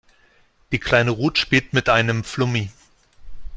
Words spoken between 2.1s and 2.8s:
Flummi.